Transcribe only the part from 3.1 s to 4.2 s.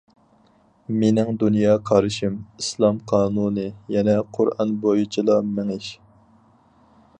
قانۇنى، يەنى